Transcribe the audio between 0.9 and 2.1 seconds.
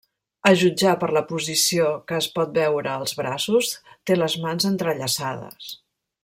per la posició